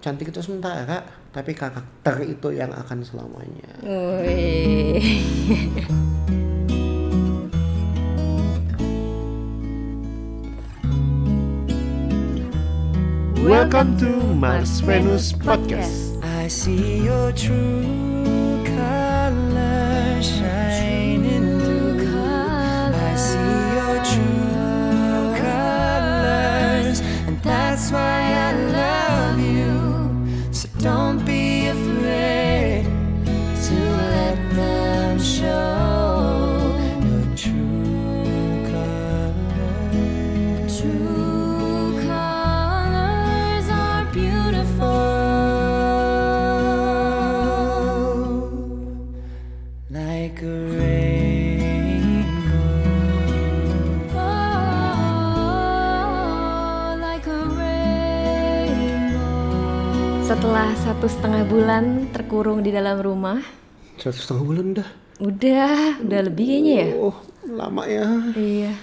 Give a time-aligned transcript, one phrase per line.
[0.00, 3.68] cantik itu sementara, tapi karakter itu yang akan selamanya.
[13.44, 16.16] Welcome to Mars Venus Podcast.
[16.24, 22.08] I see your true colors shining through.
[22.96, 28.59] I see your true colors, and that's why I
[60.60, 63.40] Setelah satu setengah bulan terkurung di dalam rumah,
[63.96, 64.88] Satu setengah bulan dah.
[65.16, 66.88] udah, udah lebih kayaknya ya.
[67.00, 67.16] Oh,
[67.48, 68.04] lama ya.
[68.36, 68.76] Iya.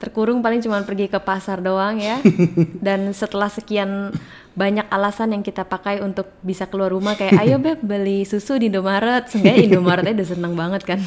[0.00, 2.24] Terkurung paling cuma pergi ke pasar doang ya.
[2.88, 4.16] Dan setelah sekian
[4.56, 8.72] banyak alasan yang kita pakai untuk bisa keluar rumah kayak ayo beb beli susu di
[8.72, 9.28] Indomaret.
[9.28, 11.00] Seenggaknya Indomaretnya udah seneng banget kan.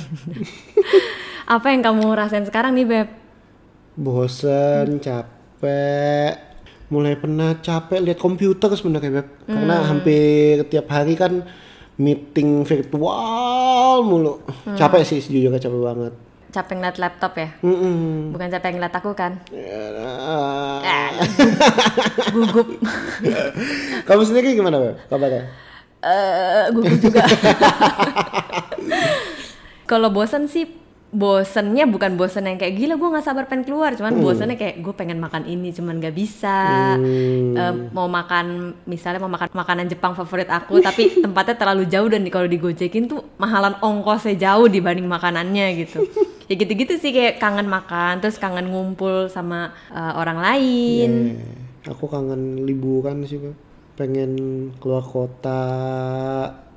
[1.57, 3.09] Apa yang kamu rasain sekarang nih beb?
[3.97, 6.50] Bosen, capek.
[6.91, 9.27] Mulai pernah capek lihat komputer sebenarnya, Beb.
[9.47, 11.47] Karena hampir tiap hari kan
[11.95, 14.43] meeting virtual mulu.
[14.75, 16.13] Capek sih sejujurnya capek banget.
[16.51, 17.47] Capek ngeliat laptop ya?
[17.63, 18.35] Mm-mm.
[18.35, 19.39] Bukan capek ngeliat aku kan?
[19.55, 21.15] Ya,
[22.35, 22.75] Gugup.
[24.11, 24.99] Kamu sendiri gimana, Beb?
[25.07, 25.71] Kabarnya?
[26.01, 27.21] eh gugup juga.
[29.89, 30.65] Kalau bosan sih
[31.11, 33.91] bosennya bukan bosen yang kayak gila gue nggak sabar pengen keluar.
[33.93, 36.95] Cuman bosennya kayak gue pengen makan ini cuman gak bisa.
[36.95, 42.23] Eh, mau makan misalnya mau makan makanan Jepang favorit aku tapi tempatnya terlalu jauh dan
[42.23, 46.07] di- kalau digojekin tuh mahalan ongkosnya jauh dibanding makanannya gitu.
[46.47, 51.11] Ya gitu-gitu sih kayak kangen makan terus kangen ngumpul sama eh, orang lain.
[51.35, 53.39] Eh, aku kangen liburan sih.
[53.91, 54.31] Pengen
[54.79, 55.61] keluar kota,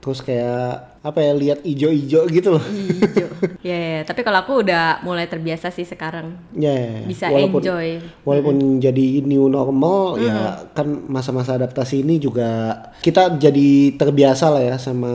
[0.05, 2.61] terus kayak apa ya lihat ijo-ijo gitu loh.
[2.61, 3.29] hijau
[3.73, 8.05] ya ya, tapi kalau aku udah mulai terbiasa sih sekarang Ya, Bisa walaupun, enjoy.
[8.21, 14.77] Walaupun jadi new normal, ya kan masa-masa adaptasi ini juga kita jadi terbiasa lah ya
[14.77, 15.13] sama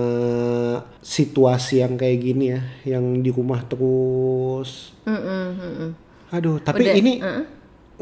[1.05, 2.61] situasi yang kayak gini ya,
[2.97, 4.97] yang di rumah terus.
[5.05, 5.89] Mm-mm, mm-mm.
[6.33, 7.21] Aduh, tapi Udah, ini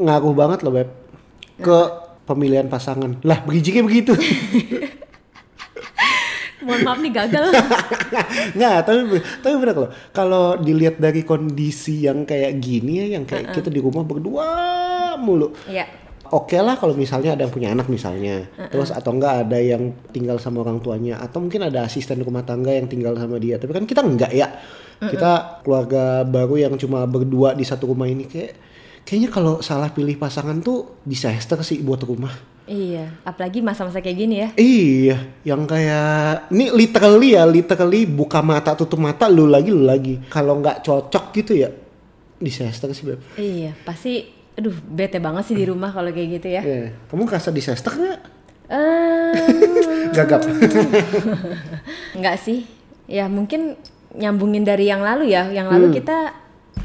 [0.00, 0.88] ngaruh banget loh beb
[1.60, 1.78] ke
[2.24, 3.20] pemilihan pasangan.
[3.24, 4.16] Lah, berijiknya begitu.
[6.68, 7.44] mohon maaf nih gagal.
[8.60, 9.00] Nggak, tapi
[9.40, 9.90] tapi benar loh.
[10.12, 14.46] Kalau dilihat dari kondisi yang kayak gini ya, yang kayak kita di rumah berdua
[15.16, 15.56] mulu.
[15.64, 15.88] ya
[16.28, 20.36] Oke lah kalau misalnya ada yang punya anak misalnya, terus atau enggak ada yang tinggal
[20.36, 23.56] sama orang tuanya, atau mungkin ada asisten rumah tangga yang tinggal sama dia.
[23.56, 24.52] Tapi kan kita enggak ya,
[25.00, 28.67] kita keluarga baru yang cuma berdua di satu rumah ini kayak
[29.08, 32.60] kayaknya kalau salah pilih pasangan tuh disaster sih buat rumah.
[32.68, 34.48] Iya, apalagi masa-masa kayak gini ya.
[34.52, 35.16] Iya,
[35.48, 40.20] yang kayak ini literally ya, literally buka mata tutup mata lu lagi lu lagi.
[40.28, 41.72] Kalau nggak cocok gitu ya,
[42.36, 43.24] disaster sih beb.
[43.40, 46.60] Iya, pasti aduh bete banget sih di rumah kalau kayak gitu ya.
[46.60, 46.92] Iya.
[47.08, 48.20] Kamu ngerasa disaster nggak?
[48.68, 50.44] Ehm, Gagap.
[52.20, 52.68] Enggak sih.
[53.08, 53.80] Ya mungkin
[54.12, 55.48] nyambungin dari yang lalu ya.
[55.48, 56.36] Yang lalu kita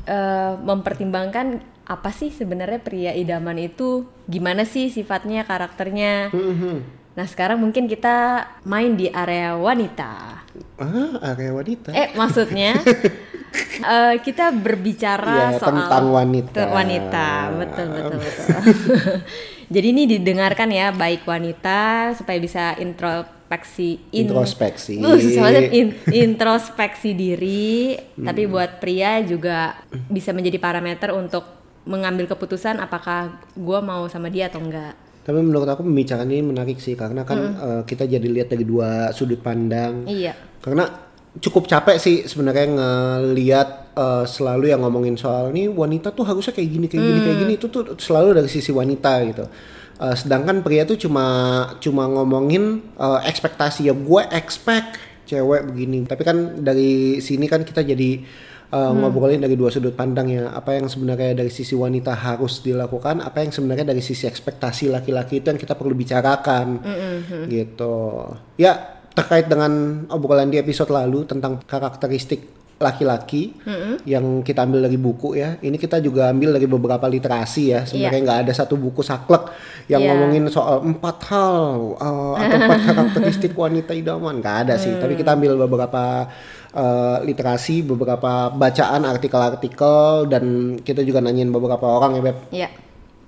[0.08, 3.90] eh, mempertimbangkan apa sih sebenarnya pria idaman itu
[4.26, 6.34] gimana sih sifatnya, karakternya.
[7.14, 10.42] Nah, sekarang mungkin kita main di area wanita.
[10.76, 11.90] ah, area wanita.
[11.90, 12.74] Eh, maksudnya
[13.94, 16.62] eh, kita berbicara Iya, soal tentang wanita.
[16.68, 18.48] Wanita, betul betul betul.
[19.74, 24.98] Jadi ini didengarkan ya baik wanita supaya bisa introspeksi in- Introspeksi.
[25.04, 25.18] Uh.
[25.70, 29.78] In- introspeksi diri, tapi buat pria juga
[30.10, 34.96] bisa menjadi parameter untuk mengambil keputusan apakah gua mau sama dia atau enggak.
[35.24, 39.12] Tapi menurut aku pembicaraan ini menarik sih karena kan eh, kita jadi lihat dari dua
[39.16, 40.04] sudut pandang.
[40.08, 40.36] Iya.
[40.60, 40.88] Karena
[41.40, 46.70] cukup capek sih sebenarnya ngelihat eh, selalu yang ngomongin soal nih wanita tuh harusnya kayak
[46.70, 49.46] gini kayak gini kayak gini itu tuh selalu dari sisi wanita gitu.
[50.04, 51.26] Eh, sedangkan pria tuh cuma
[51.80, 56.04] cuma ngomongin eh, ekspektasi ya gue expect cewek begini.
[56.04, 58.20] Tapi kan dari sini kan kita jadi
[58.74, 63.22] uh, ngobrolin dari dua sudut pandang ya apa yang sebenarnya dari sisi wanita harus dilakukan
[63.22, 66.82] apa yang sebenarnya dari sisi ekspektasi laki-laki itu yang kita perlu bicarakan
[67.48, 68.26] gitu
[68.58, 68.74] ya
[69.14, 72.50] terkait dengan obrolan di episode lalu tentang karakteristik
[72.82, 73.56] laki-laki
[74.04, 75.56] yang kita ambil dari buku ya.
[75.62, 77.88] Ini kita juga ambil dari beberapa literasi ya.
[77.88, 79.48] Sebenarnya nggak ada satu buku saklek
[79.88, 80.10] yang Iya.
[80.12, 84.44] ngomongin soal empat hal uh, atau empat karakteristik wanita idaman.
[84.44, 84.92] Nggak ada sih.
[85.00, 86.28] Tapi kita ambil beberapa
[86.74, 90.44] uh, literasi, beberapa bacaan artikel-artikel dan
[90.78, 92.70] kita juga nanyain beberapa orang ya Beb Iya.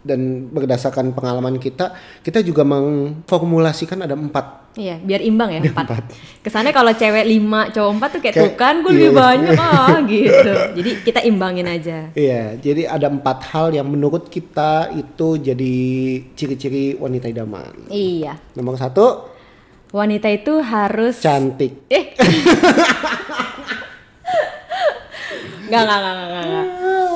[0.02, 1.90] dan berdasarkan pengalaman kita,
[2.22, 4.66] kita juga mengformulasikan ada empat.
[4.76, 6.04] Iya, biar imbang ya empat.
[6.44, 9.18] Kesannya kalau cewek lima, cowok empat tuh kayak, Kayak- tuh kan gue lebih iya.
[9.18, 10.52] banyak ah gitu.
[10.76, 11.98] Jadi kita imbangin aja.
[12.12, 15.76] Iya, jadi ada empat hal yang menurut kita itu jadi
[16.36, 17.88] ciri-ciri wanita idaman.
[17.88, 18.36] Iya.
[18.54, 19.32] Nomor satu,
[19.94, 21.86] Wanita itu harus cantik.
[21.92, 22.16] Eh.
[25.66, 26.68] Nggak, nggak, nggak, nggak, nggak.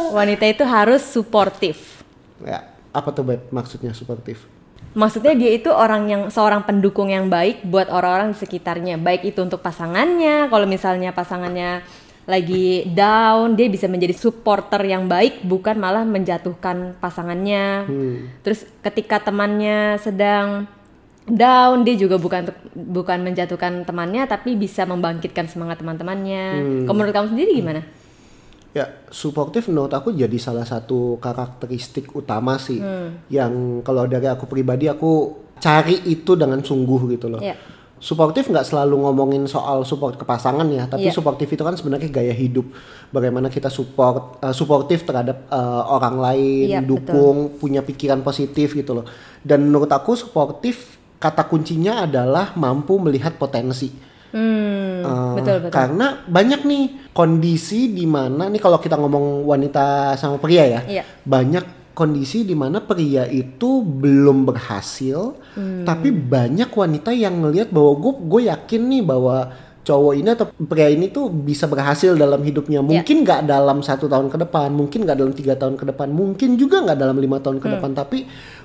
[0.10, 2.01] Wanita itu harus suportif.
[2.42, 4.50] Ya, apa tuh Beb maksudnya suportif?
[4.98, 8.98] Maksudnya dia itu orang yang seorang pendukung yang baik buat orang-orang di sekitarnya.
[8.98, 11.86] Baik itu untuk pasangannya, kalau misalnya pasangannya
[12.25, 17.86] lagi down, dia bisa menjadi supporter yang baik bukan malah menjatuhkan pasangannya.
[18.42, 20.66] Terus ketika temannya sedang
[21.31, 26.44] down, dia juga bukan bukan menjatuhkan temannya tapi bisa membangkitkan semangat teman-temannya.
[26.86, 27.81] Kalau menurut kamu sendiri gimana?
[28.70, 32.78] Ya, suportif menurut aku jadi salah satu karakteristik utama sih
[33.34, 37.42] yang kalau dari aku pribadi aku cari itu dengan sungguh gitu loh.
[37.42, 37.58] Iya.
[38.00, 41.18] Suportif nggak selalu ngomongin soal support ke pasangan ya, tapi Iya.
[41.18, 42.72] suportif itu kan sebenarnya gaya hidup.
[43.12, 49.02] Bagaimana kita support eh, suportif terhadap eh, orang lain, Iya, dukung, punya pikiran positif gitu
[49.02, 49.06] loh.
[49.44, 53.92] Dan menurut aku suportif kata kuncinya adalah mampu melihat potensi.
[54.30, 55.74] Hmm, Eh, betul betul.
[55.74, 61.04] Karena banyak nih kondisi di mana nih kalau kita ngomong wanita sama pria ya, Iya.
[61.25, 65.83] banyak kondisi di mana pria itu belum berhasil, Hmm.
[65.83, 69.38] tapi banyak wanita yang ngelihat bahwa gue gue yakin nih bahwa
[69.80, 72.84] cowok ini atau pria ini tuh bisa berhasil dalam hidupnya.
[72.84, 73.02] Iya.
[73.02, 76.60] Mungkin nggak dalam satu tahun ke depan, mungkin nggak dalam tiga tahun ke depan, mungkin
[76.60, 77.74] juga nggak dalam lima tahun ke Hmm.
[77.80, 77.92] depan.
[77.98, 78.20] Tapi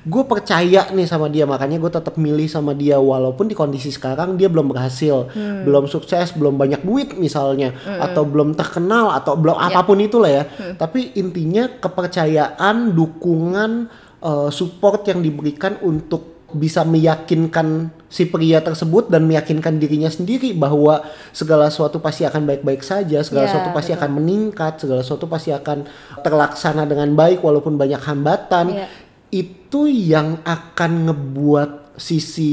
[0.04, 4.36] gue percaya nih sama dia, makanya gue tetap milih sama dia walaupun di kondisi sekarang
[4.36, 5.64] dia belum berhasil, Hmm.
[5.64, 9.72] belum sukses, belum banyak duit misalnya, atau belum terkenal atau belum Ya.
[9.72, 10.44] apa pun itulah ya.
[10.44, 10.76] Hmm.
[10.76, 13.88] Tapi intinya kepercayaan, dukungan,
[14.20, 21.02] eh, support yang diberikan untuk bisa meyakinkan si pria tersebut dan meyakinkan dirinya sendiri bahwa
[21.30, 24.00] segala sesuatu pasti akan baik-baik saja, segala Ya, sesuatu pasti betul.
[24.00, 25.78] akan meningkat, segala sesuatu pasti akan
[26.20, 28.66] terlaksana dengan baik walaupun banyak hambatan.
[28.72, 28.86] Ya.
[29.28, 32.52] Itu yang akan ngebuat sisi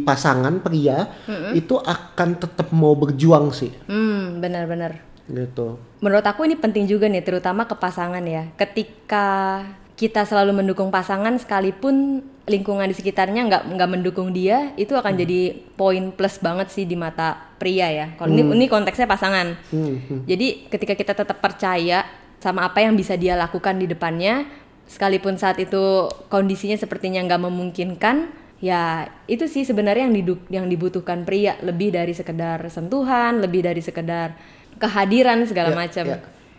[0.00, 1.10] pasangan pria
[1.52, 5.02] itu akan tetap mau berjuang sih, Hmm, benar-benar.
[5.26, 5.78] gitu.
[5.98, 8.46] Menurut aku ini penting juga nih, terutama ke pasangan ya.
[8.54, 9.58] Ketika
[9.96, 15.56] kita selalu mendukung pasangan, sekalipun lingkungan di sekitarnya nggak nggak mendukung dia, itu akan jadi
[15.74, 18.06] poin plus banget sih di mata pria ya.
[18.20, 19.56] Kalau ini ini konteksnya pasangan.
[20.28, 22.04] Jadi ketika kita tetap percaya
[22.38, 24.44] sama apa yang bisa dia lakukan di depannya,
[24.84, 28.16] sekalipun saat itu kondisinya sepertinya nggak memungkinkan,
[28.60, 33.80] ya itu sih sebenarnya yang didu- yang dibutuhkan pria lebih dari sekedar sentuhan, lebih dari
[33.80, 34.36] sekedar
[34.76, 36.04] kehadiran segala Ya, macam.
[36.04, 36.18] ya.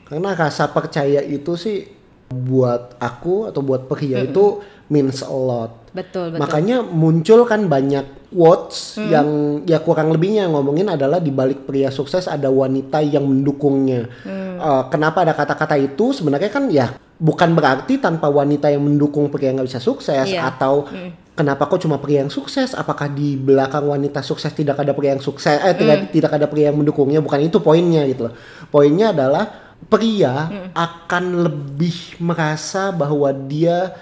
[0.09, 1.85] Karena rasa percaya itu sih
[2.27, 4.59] buat aku atau buat pria itu
[4.91, 5.71] means a lot.
[5.95, 6.41] Betul, betul.
[6.44, 12.27] Makanya muncul kan banyak quotes yang ya kurang lebihnya ngomongin adalah di balik pria sukses
[12.27, 14.12] ada wanita yang mendukungnya.
[14.27, 16.12] Eh, kenapa ada kata-kata itu?
[16.12, 20.53] Sebenarnya kan ya bukan berarti tanpa wanita yang mendukung pria nggak bisa sukses Iya.
[20.53, 20.85] atau
[21.33, 22.75] kenapa kok cuma pria yang sukses?
[22.77, 25.57] Apakah di belakang wanita sukses tidak ada pria yang sukses?
[25.63, 27.23] Eh tidak tidak ada pria yang mendukungnya?
[27.23, 28.33] Bukan itu poinnya gitu loh.
[28.69, 33.93] Poinnya adalah pria akan lebih merasa bahwa dia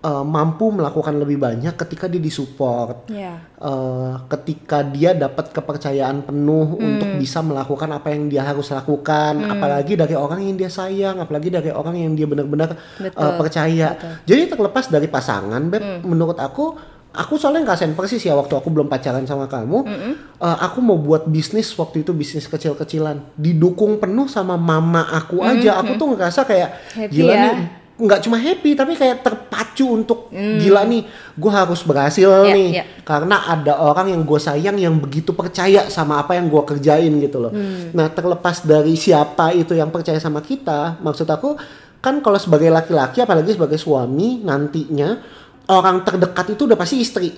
[0.00, 3.04] eh, mampu melakukan lebih banyak ketika dia disupport.
[3.12, 3.36] Iya.
[3.60, 6.88] Eh, ketika dia dapat kepercayaan penuh Hmm.
[6.88, 11.52] untuk bisa melakukan apa yang dia harus lakukan, apalagi dari orang yang dia sayang, apalagi
[11.52, 13.92] dari orang yang dia benar-benar Betul, percaya.
[14.24, 16.00] Jadi terlepas dari pasangan, beb, Hmm.
[16.08, 16.80] menurut aku,
[17.12, 20.14] aku soalnya ngerasain persis ya waktu aku belum pacaran sama kamu, eh,
[20.60, 25.94] aku mau buat bisnis waktu itu bisnis kecil-kecilan, didukung penuh sama mama aku aja, aku
[25.94, 27.42] tuh ngerasa kayak Hmm, Happy gila ya.
[27.44, 27.54] nih
[28.00, 32.68] nggak cuma happy tapi kayak terpacu untuk gila nih gue harus berhasil Iya, nih.
[32.72, 32.84] iya.
[33.02, 37.36] karena ada orang yang gue sayang yang begitu percaya sama apa yang gue kerjain gitu
[37.38, 37.52] loh.
[37.52, 37.92] Hmm.
[37.92, 41.60] nah terlepas dari siapa itu yang percaya sama kita maksud aku
[41.98, 45.20] kan kalau sebagai laki-laki apalagi sebagai suami nantinya
[45.70, 47.30] orang terdekat itu udah pasti istri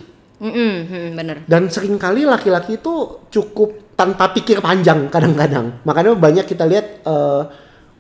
[0.43, 1.37] Mm-mm, hmm, bener.
[1.47, 5.79] dan sering kali laki-laki itu cukup tanpa pikir panjang kadang-kadang.
[5.87, 7.43] Makanya banyak kita lihat eh,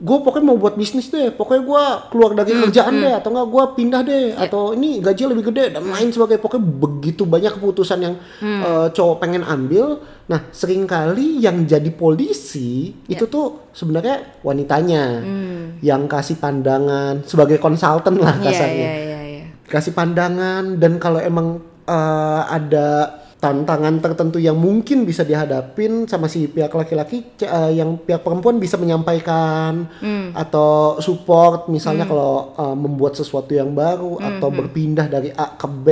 [0.02, 3.64] gue pokoknya mau buat bisnis deh, pokoknya gue keluar dari kerjaan deh, atau enggak gue
[3.78, 6.42] pindah deh, atau ini gaji lebih gede dan lain sebagainya.
[6.42, 10.02] Pokoknya begitu banyak keputusan yang eh, cowok pengen ambil.
[10.26, 15.22] Nah, sering kali yang jadi polisi itu tuh sebenarnya wanitanya
[15.78, 19.11] yang kasih pandangan sebagai konsultan lah Iya, kasarnya iya, iya, iya.
[19.72, 26.46] Kasih pandangan dan kalau emang eh, ada tantangan tertentu yang mungkin bisa dihadapin sama si
[26.46, 29.88] pihak laki-laki eh, yang pihak perempuan bisa menyampaikan
[30.36, 31.72] atau support.
[31.72, 35.86] Misalnya kalau eh, membuat sesuatu yang baru atau berpindah dari A ke B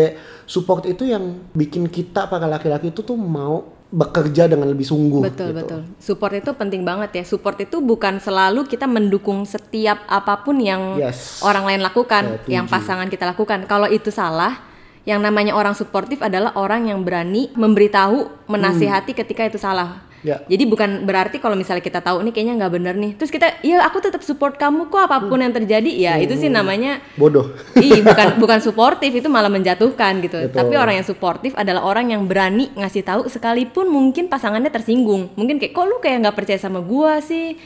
[0.44, 5.50] support itu yang bikin kita para laki-laki itu tuh mau bekerja dengan lebih sungguh Betul,
[5.50, 5.58] gitu.
[5.66, 5.80] betul.
[5.98, 7.24] Support itu penting banget ya.
[7.26, 11.42] Support itu bukan selalu kita mendukung setiap apa pun yang Yes.
[11.42, 12.50] orang lain lakukan, Setuju.
[12.54, 13.66] yang pasangan kita lakukan.
[13.66, 14.62] Kalau itu salah,
[15.02, 20.06] yang namanya orang suportif adalah orang yang berani memberitahu, menasihati ketika itu salah.
[20.20, 20.44] Ya.
[20.44, 23.80] Jadi bukan berarti kalau misalnya kita tahu ini kayaknya nggak bener nih, terus kita, ya
[23.88, 28.04] aku tetap support kamu kok apa pun yang terjadi, ya itu sih namanya bodoh Ih,
[28.04, 30.44] bukan bukan suportif itu malah menjatuhkan gitu.
[30.44, 30.56] Betul.
[30.60, 35.32] Tapi orang yang suportif adalah orang yang berani ngasih tahu sekalipun mungkin pasangannya tersinggung.
[35.40, 37.56] Mungkin kayak kok lu kayak nggak percaya sama gua sih.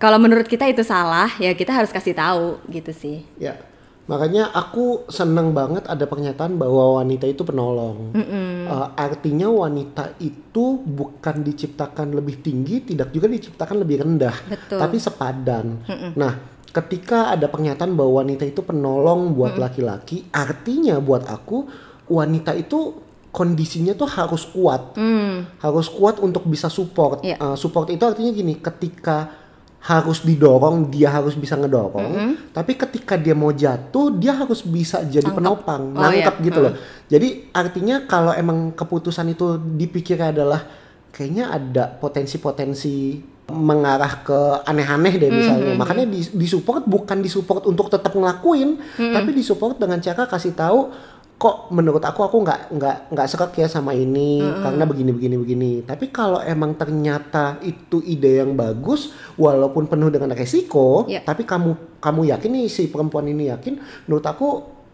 [0.00, 3.20] Kalau menurut kita itu salah, ya kita harus kasih tahu gitu sih.
[3.36, 3.60] Ya,
[4.10, 8.10] makanya aku seneng banget ada pernyataan bahwa wanita itu penolong.
[8.18, 14.78] Eh, artinya wanita itu bukan diciptakan lebih tinggi, tidak juga diciptakan lebih rendah, Betul.
[14.82, 15.66] tapi sepadan.
[16.18, 16.32] Nah,
[16.74, 21.70] ketika ada pernyataan bahwa wanita itu penolong buat laki-laki, artinya buat aku
[22.10, 24.98] wanita itu kondisinya tuh harus kuat,
[25.62, 27.22] harus kuat untuk bisa support.
[27.22, 27.38] Iya.
[27.38, 29.39] Eh, support itu artinya gini, ketika
[29.80, 32.36] harus didorong, dia harus bisa ngedorong.
[32.52, 35.40] Tapi ketika dia mau jatuh, dia harus bisa jadi Tangkap.
[35.40, 36.46] penopang, Oh, nangkep iya.
[36.52, 36.72] gitu loh.
[37.08, 40.68] Jadi artinya kalau emang keputusan itu dipikir adalah
[41.10, 45.74] kayaknya ada potensi-potensi mengarah ke aneh-aneh deh misalnya.
[45.74, 50.92] Makanya di, disupport bukan disupport untuk tetap ngelakuin, tapi disupport dengan cara kasih tahu
[51.40, 55.72] kok menurut aku aku nggak nggak nggak sekek ya sama ini karena begini begini begini
[55.80, 61.24] tapi kalau emang ternyata itu ide yang bagus walaupun penuh dengan resiko Iya.
[61.24, 64.48] tapi kamu kamu yakin nih si perempuan ini yakin menurut aku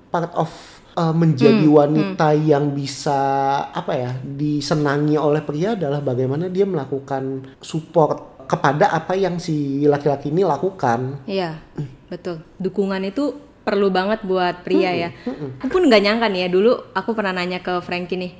[0.07, 0.47] part of
[0.95, 3.19] uh, menjadi wanita yang bisa
[3.67, 10.31] apa ya disenangi oleh pria adalah bagaimana dia melakukan support kepada apa yang si laki-laki
[10.31, 11.59] ini lakukan Iya,
[12.07, 12.39] betul.
[12.57, 13.35] Dukungan itu
[13.67, 15.11] perlu banget buat pria ya.
[15.59, 18.33] Aku pun nggak nyangka nih ya dulu aku pernah nanya ke Frankie nih,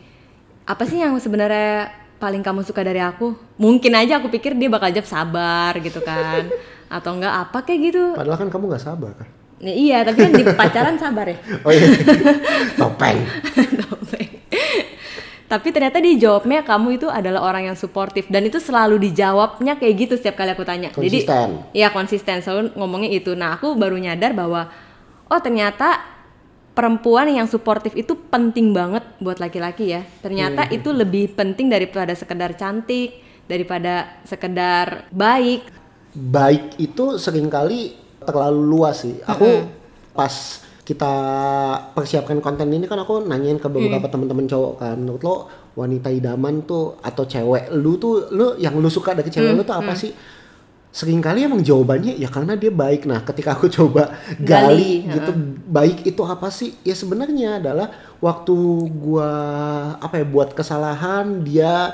[0.63, 3.35] apa sih yang sebenarnya paling kamu suka dari aku?
[3.59, 6.47] Mungkin aja aku pikir dia bakal jawab sabar gitu kan,
[6.97, 8.05] atau enggak apa kayak gitu.
[8.15, 11.37] padahal kan kamu nggak sabar kan Nih, iya, tapi kan di pacaran sabar ya.
[11.65, 11.89] oh iya
[12.79, 13.19] topeng
[13.83, 14.31] Topeng.
[15.47, 19.95] Tapi ternyata dia jawabnya kamu itu adalah orang yang suportif dan itu selalu dijawabnya kayak
[19.97, 20.91] gitu setiap kali aku tanya.
[20.91, 21.49] Jadi Konsisten.
[21.71, 23.33] Iya konsisten selalu ngomongnya itu.
[23.33, 24.67] Nah aku baru nyadar bahwa
[25.27, 26.17] oh ternyata
[26.77, 30.05] perempuan yang suportif itu penting banget buat laki-laki ya.
[30.21, 33.17] Ternyata itu lebih penting daripada sekedar cantik,
[33.49, 35.73] daripada sekedar baik.
[36.17, 37.93] baik itu sering kali
[38.25, 39.21] terlalu luas sih.
[39.25, 39.69] Aku
[40.17, 41.13] pas kita
[41.93, 45.37] persiapkan konten ini kan aku nanyain ke beberapa teman-teman cowok kan, menurut lo
[45.77, 49.77] wanita idaman tuh atau cewek lu tuh lu yang lu suka dari cewek lu tuh
[49.77, 50.13] apa sih?
[50.97, 53.05] Seringkali emang jawabannya ya karena dia baik.
[53.05, 55.31] Nah, ketika aku coba gali, Gali, gitu,
[55.69, 56.73] baik itu apa sih?
[56.81, 58.57] Ya sebenarnya adalah waktu
[58.97, 59.31] gua
[60.01, 61.93] apa ya buat kesalahan dia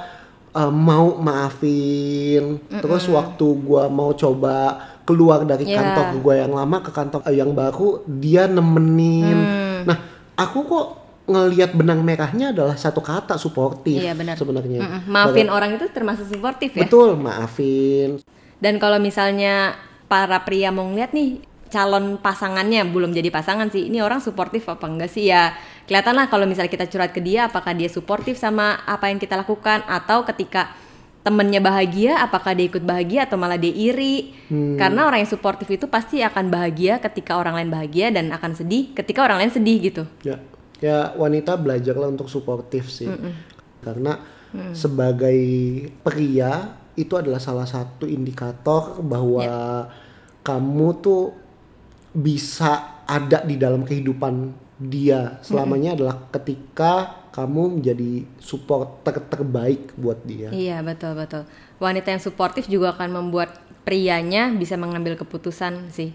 [0.54, 2.62] uh, mau maafin.
[2.70, 5.82] Terus waktu gua mau coba keluar dari Yeah.
[5.82, 9.34] kantor gua yang lama ke kantor uh, yang baru, dia nemenin.
[9.34, 9.82] Hmm.
[9.82, 9.98] Nah,
[10.38, 10.86] aku kok
[11.26, 14.34] ngelihat benang merahnya adalah satu kata suportif Iya, benar.
[14.38, 15.06] sebenarnya.
[15.06, 16.86] Maafin orang itu termasuk suportif ya.
[16.86, 18.22] Betul, maafin.
[18.62, 19.74] Dan kalau misalnya
[20.06, 21.42] para pria mau ngeliat nih
[21.72, 25.56] calon pasangannya belum jadi pasangan sih, ini orang suportif apa enggak sih ya?
[25.90, 29.34] Kelihatan lah kalau misalnya kita curhat ke dia, apakah dia suportif sama apa yang kita
[29.34, 30.78] lakukan atau ketika
[31.26, 34.36] temennya bahagia, apakah dia ikut bahagia atau malah dia iri?
[34.78, 38.94] Karena orang yang suportif itu pasti akan bahagia ketika orang lain bahagia dan akan sedih
[38.94, 40.02] ketika orang lain sedih gitu.
[40.22, 40.38] Ya,
[40.78, 43.10] ya wanita belajarlah untuk suportif sih.
[43.82, 44.22] Karena
[44.76, 45.40] sebagai
[46.04, 49.44] pria itu adalah salah satu indikator bahwa
[50.44, 51.32] kamu tuh
[52.12, 60.20] bisa ada di dalam kehidupan dia selamanya adalah ketika kamu menjadi support ter- terbaik buat
[60.26, 60.52] dia.
[60.52, 61.48] Iya betul betul.
[61.80, 63.56] Wanita yang suportif juga akan membuat
[63.88, 66.12] prianya bisa mengambil keputusan sih.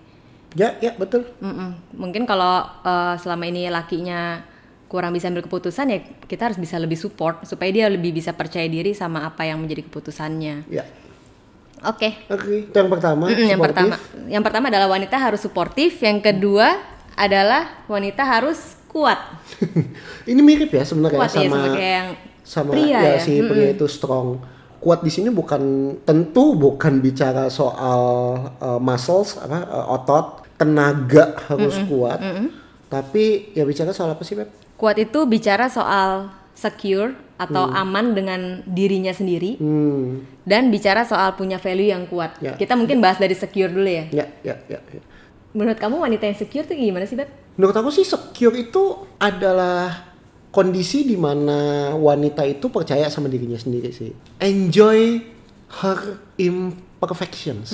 [0.53, 1.25] Ya, ya betul.
[1.41, 1.75] Mm-mm.
[1.98, 4.46] Mungkin kalau eh, selama ini lakinya
[4.88, 8.65] kurang bisa ambil keputusan ya kita harus bisa lebih support supaya dia lebih bisa percaya
[8.72, 10.63] diri sama apa yang menjadi keputusannya.
[10.72, 10.88] Ya.
[11.86, 12.25] Oke.
[12.32, 13.29] Oke, itu yang pertama.
[13.29, 13.94] Mm-mm, yang supportive.
[13.94, 16.01] pertama, yang pertama adalah wanita harus suportif.
[16.01, 16.79] Yang kedua
[17.13, 19.20] adalah wanita harus kuat.
[20.32, 22.10] Ini mirip ya sebenarnya Kuat ya sama sama kayak yang
[22.48, 23.15] sama pria ya, ya.
[23.22, 24.41] si pria itu strong.
[24.82, 25.62] Kuat di sini bukan
[26.08, 28.01] tentu bukan bicara soal
[28.58, 32.24] uh, muscles apa uh, otot, tenaga harus kuat.
[32.88, 34.66] Tapi ya bicara soal apa sih, Beb?
[34.77, 41.62] Kuat itu bicara soal secure atau aman dengan dirinya sendiri Hmm, dan bicara soal punya
[41.62, 42.34] value yang kuat.
[42.41, 42.57] Ya.
[42.57, 44.10] Kita mungkin bahas dari secure dulu ya.
[44.10, 45.01] ya, ya, ya, ya.
[45.53, 47.29] Menurut kamu wanita yang secure tuh gimana sih, Beb?
[47.57, 50.13] Menurut aku sih secure itu adalah
[50.50, 54.13] kondisi di mana wanita itu percaya sama dirinya sendiri sih.
[54.41, 55.22] Enjoy
[55.81, 56.00] her
[56.38, 57.74] imperfections.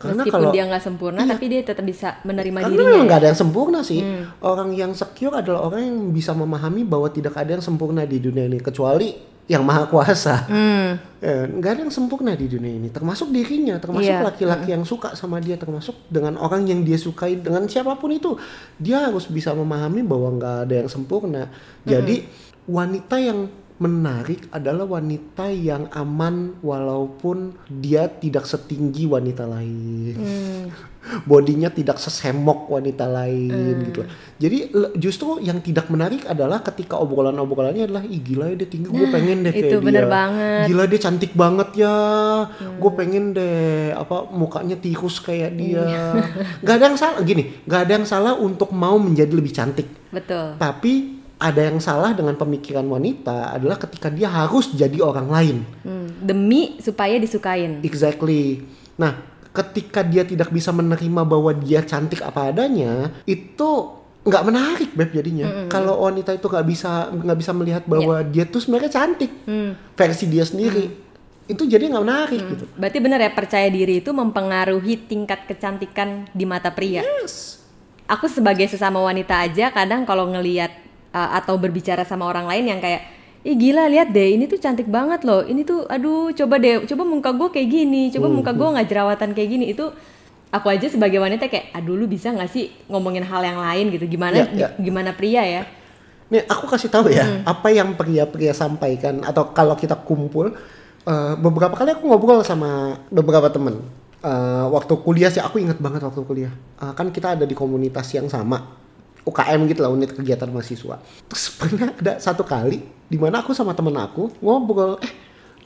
[0.00, 2.96] Karena Meskipun kalau dia nggak sempurna, tapi dia tetap bisa menerima karena dirinya.
[2.96, 3.04] ya?
[3.04, 4.00] nggak ada yang sempurna sih.
[4.40, 8.48] Orang yang secure adalah orang yang bisa memahami bahwa tidak ada yang sempurna di dunia
[8.48, 9.12] ini kecuali
[9.44, 10.46] yang maha kuasa.
[10.46, 10.94] Hmm.
[11.20, 14.22] Eh, nggak ada yang sempurna di dunia ini, termasuk dirinya, termasuk Iya.
[14.24, 18.38] laki-laki yang suka sama dia, termasuk dengan orang yang dia sukai, dengan siapa pun itu,
[18.80, 21.50] dia harus bisa memahami bahwa nggak ada yang sempurna.
[21.84, 22.24] Jadi
[22.70, 30.20] wanita yang menarik adalah wanita yang aman walaupun dia tidak setinggi wanita lain,
[31.24, 34.04] bodinya tidak sesemok wanita lain gitu.
[34.36, 34.68] Jadi
[35.00, 39.48] justru yang tidak menarik adalah ketika obrolan-obrolannya adalah ih gila ya dia tinggi, gue pengen
[39.48, 40.12] deh kayak itu bener dia.
[40.12, 40.64] banget.
[40.68, 41.96] Gila dia cantik banget ya.
[42.76, 45.88] Gue pengen deh apa mukanya tirus kayak dia.
[46.60, 49.88] Gak ada yang salah gini, gak ada yang salah untuk mau menjadi lebih cantik.
[50.12, 50.60] Betul.
[50.60, 55.56] Tapi ada yang salah dengan pemikiran wanita adalah ketika dia harus jadi orang lain.
[55.80, 57.80] Hmm, Demi supaya disukain.
[57.80, 58.60] Exactly.
[59.00, 59.16] Nah,
[59.48, 65.64] ketika dia tidak bisa menerima bahwa dia cantik apa adanya, itu nggak menarik beb jadinya.
[65.72, 69.32] Kalau wanita itu nggak bisa nggak bisa melihat bahwa dia tuh sebenarnya cantik
[69.96, 70.92] versi dia sendiri,
[71.48, 72.64] itu jadi nggak menarik gitu.
[72.76, 77.00] Berarti benar ya percaya diri itu mempengaruhi tingkat kecantikan di mata pria.
[77.00, 77.64] Yes.
[78.04, 80.70] Aku sebagai sesama wanita aja kadang kalau ngelihat
[81.14, 84.84] uh, atau berbicara sama orang lain yang kayak Ih gila lihat deh ini tuh cantik
[84.84, 85.40] banget loh.
[85.40, 89.32] Ini tuh aduh coba deh coba muka gue kayak gini coba muka gue nggak jerawatan
[89.32, 89.64] kayak gini.
[89.72, 89.96] Itu
[90.52, 94.04] aku aja sebagai wanita kayak aduh lu bisa nggak sih ngomongin hal yang lain gitu?
[94.04, 94.68] Gimana Ya, ya.
[94.76, 95.62] gimana pria ya?
[96.28, 100.52] Nih aku kasih tahu ya apa yang pria-pria sampaikan atau kalau kita kumpul
[101.08, 103.80] eh, beberapa kali aku ngobrol sama beberapa temen.
[104.20, 106.52] Eh, waktu kuliah sih aku inget banget waktu kuliah.
[106.76, 108.68] Eh, kan kita ada di komunitas yang sama
[109.26, 110.96] UKM gitu lah unit kegiatan mahasiswa
[111.28, 112.80] terus pernah ada satu kali
[113.10, 115.12] di mana aku sama temen aku ngobrol eh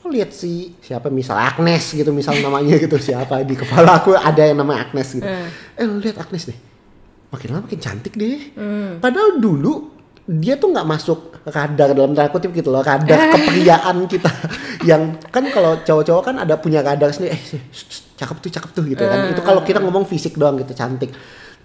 [0.05, 4.43] lo lihat si siapa misal Agnes gitu misal namanya gitu siapa di kepala aku ada
[4.45, 6.75] yang namanya Agnes gitu eh lo lihat Agnes deh
[7.35, 8.55] makin lama makin cantik deh.
[9.03, 9.91] Padahal dulu
[10.25, 14.31] dia tuh nggak masuk radar dalam tanda kutip gitu loh, radar kepriaan kita.
[14.87, 17.43] Yang kan kalau cowok-cowok kan ada punya radar sendiri, eh
[18.17, 19.35] cakep tuh cakep tuh gitu kan.
[19.35, 21.11] Itu kalau kita ngomong fisik doang gitu cantik.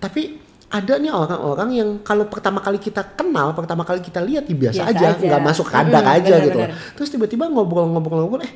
[0.02, 4.56] Tapi ada nih orang-orang yang kalau pertama kali kita kenal, pertama kali kita lihat ya
[4.56, 6.54] biasa, Biasa aja, nggak masuk radar Mm, aja gitu.
[6.54, 6.70] benar-benar.
[6.94, 8.54] Terus tiba-tiba ngobrol-ngobrol-ngobrol, eh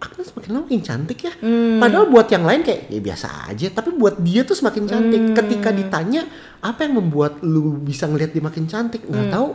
[0.00, 1.32] Agnes makin lama makin cantik ya.
[1.44, 1.76] Hmm.
[1.76, 5.20] Padahal buat yang lain kayak ya biasa aja, tapi buat dia tuh semakin cantik.
[5.20, 5.36] Hmm.
[5.36, 6.24] Ketika ditanya
[6.62, 9.34] apa yang membuat lu bisa ngelihat dia makin cantik, nggak Hmm.
[9.34, 9.48] tahu,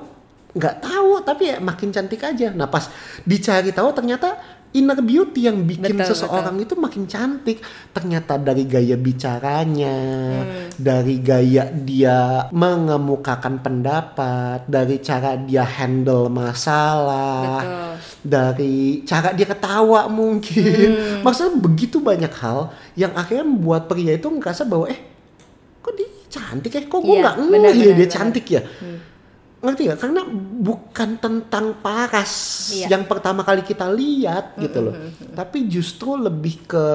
[0.53, 2.53] nggak tahu, tapi ya makin cantik aja.
[2.53, 2.91] Nah pas
[3.25, 4.38] dicari tahu ternyata
[4.75, 7.63] inner beauty yang bikin Betul, seseorang itu makin cantik.
[7.89, 9.95] Ternyata dari gaya bicaranya,
[10.35, 10.67] Hmm.
[10.75, 17.93] dari gaya dia mengemukakan pendapat, dari cara dia handle masalah Betul.
[18.21, 20.91] dari cara dia ketawa mungkin.
[20.91, 21.23] Hmm.
[21.23, 24.99] Maksudnya begitu banyak hal yang akhirnya membuat pria itu ngerasa bahwa eh
[25.79, 26.81] kok dia cantik ya?
[26.83, 28.11] Kok gue Iya, nggak ngeh ya dia benar.
[28.11, 28.61] cantik ya?
[29.65, 29.97] Ngerti gak?
[29.97, 30.21] Karena
[30.62, 32.34] bukan tentang paras
[32.71, 32.93] Iya.
[32.93, 34.93] yang pertama kali kita lihat gitu loh.
[35.34, 36.86] Tapi justru lebih ke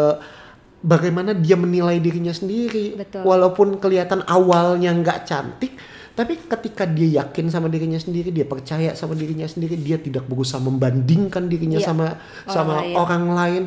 [0.80, 2.96] bagaimana dia menilai dirinya sendiri.
[2.96, 3.26] Betul.
[3.26, 5.76] Walaupun kelihatan awalnya nggak cantik,
[6.12, 10.56] tapi ketika dia yakin sama dirinya sendiri, dia percaya sama dirinya sendiri, dia tidak berusaha
[10.56, 11.86] membandingkan dirinya Iya.
[11.86, 12.94] sama Orang sama lain.
[12.94, 13.62] orang lain.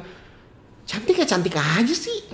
[0.84, 2.28] Cantik ya cantik aja sih.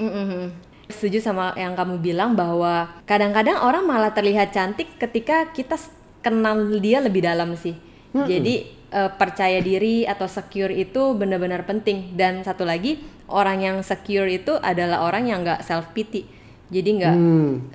[0.89, 5.77] Setuju sama yang kamu bilang bahwa kadang-kadang orang malah terlihat cantik ketika kita
[6.19, 7.75] kenal dia lebih dalam sih.
[8.09, 8.55] Jadi
[8.89, 12.17] eh, percaya diri atau secure itu benar-benar penting.
[12.17, 16.25] Dan satu lagi orang yang secure itu adalah orang yang nggak self pity.
[16.69, 17.17] Jadi nggak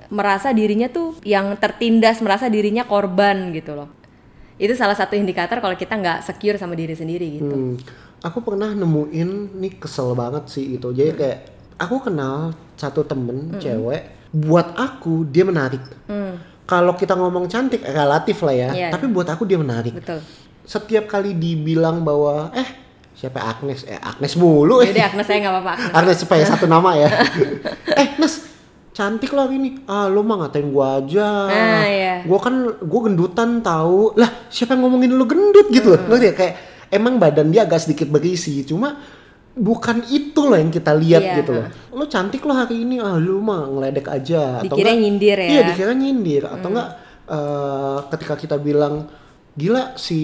[0.07, 3.91] merasa dirinya tuh yang tertindas, merasa dirinya korban gitu loh.
[4.55, 7.51] Itu salah satu indikator kalau kita nggak secure sama diri sendiri gitu.
[7.51, 7.75] Hmm,
[8.23, 10.95] aku pernah nemuin nih kesel banget sih itu.
[10.95, 11.39] Jadi kayak
[11.75, 15.83] aku kenal satu temen cewek, buat aku dia menarik.
[16.65, 18.89] Kalau kita ngomong cantik relatif lah ya, Iya.
[18.89, 19.93] tapi buat aku dia menarik.
[19.93, 20.19] Betul.
[20.61, 22.65] Setiap kali dibilang bahwa eh
[23.13, 24.89] siapa Agnes eh Agnes mulu eh.
[24.89, 25.73] Jadi Agnes saya nggak apa-apa.
[25.73, 25.93] Agnes.
[26.01, 27.09] Agnes supaya satu nama ya
[28.01, 28.33] eh Nes
[28.91, 32.13] cantik lah ini ah lu mah ngatain gua aja Ah, iya.
[32.23, 36.33] gua kan gua gendutan tahu lah siapa yang ngomongin lu gendut gitu loh ngerti ya
[36.33, 36.53] kayak
[36.89, 38.95] emang badan dia agak sedikit berisi cuma
[39.57, 41.67] bukan itu loh yang kita lihat Iya, gitu loh.
[41.93, 44.59] lu cantik lo hari ini ah lu mah ngeledek aja.
[44.59, 45.47] Atau Dikira enggak- nyindir ya.
[45.47, 46.43] iya dikira nyindir.
[46.45, 46.89] Atau enggak
[47.25, 49.07] eh, ketika kita bilang
[49.53, 50.19] gila si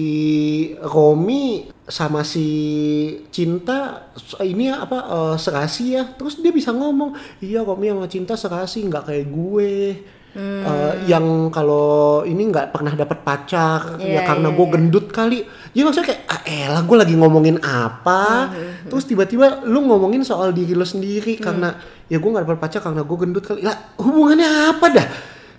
[0.78, 2.46] Romi sama si
[3.28, 4.04] Cinta
[4.38, 6.04] ini apa eh, serasi ya?
[6.10, 9.72] Terus dia bisa ngomong iya Romi sama Cinta serasi nggak kayak gue
[10.32, 14.72] Eh, yang kalau ini nggak pernah dapat pacar ya Iya, karena iya, gue iya.
[14.72, 15.38] gendut kali.
[15.76, 18.48] Jadi maksudnya kayak ah elah gue lagi ngomongin apa?
[18.88, 21.76] Terus tiba-tiba lu ngomongin soal diri lu sendiri karena
[22.08, 23.60] ya gue nggak dapat pacar karena gue gendut kali.
[23.60, 25.08] Lah hubungannya apa dah?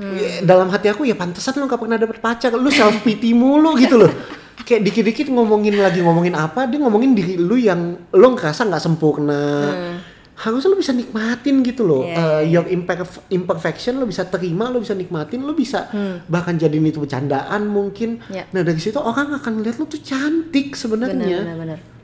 [0.02, 3.78] Ya, dalam hati aku ya pantesan lu gak pernah dapet pacar lu self pity mulu
[3.78, 4.10] gitu loh.
[4.68, 9.70] Kayak dikit-dikit ngomongin lagi ngomongin apa dia ngomongin diri lu yang lu ngerasa nggak sempurna
[10.44, 14.68] harusnya lu bisa nikmatin gitu loh Iya, Eh, iya, your imperf- imperfection lu bisa terima
[14.68, 15.88] lu bisa nikmatin lu bisa
[16.26, 18.44] bahkan jadiin itu bercandaan mungkin Iya.
[18.50, 21.48] nah dari situ orang akan lihat lu tuh cantik sebenarnya.